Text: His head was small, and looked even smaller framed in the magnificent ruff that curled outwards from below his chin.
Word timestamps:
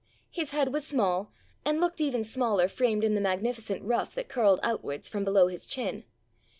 His 0.31 0.49
head 0.49 0.73
was 0.73 0.83
small, 0.83 1.31
and 1.63 1.79
looked 1.79 2.01
even 2.01 2.23
smaller 2.23 2.67
framed 2.67 3.03
in 3.03 3.13
the 3.13 3.21
magnificent 3.21 3.83
ruff 3.83 4.15
that 4.15 4.29
curled 4.29 4.59
outwards 4.63 5.07
from 5.09 5.23
below 5.23 5.45
his 5.47 5.63
chin. 5.67 6.05